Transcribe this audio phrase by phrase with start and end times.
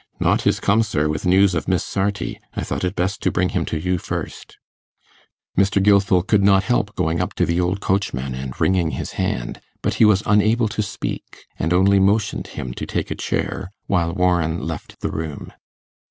[0.19, 2.39] 'Knott is come, sir, with news of Miss Sarti.
[2.55, 4.57] I thought it best to bring him to you first.'
[5.55, 5.79] Mr.
[5.79, 9.93] Gilfil could not help going up to the old coachman and wringing his hand; but
[10.01, 14.11] he was unable to speak, and only motioned to him to take a chair, while
[14.11, 15.53] Warren left the room.